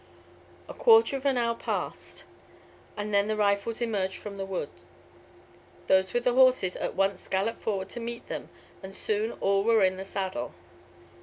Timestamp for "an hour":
1.27-1.53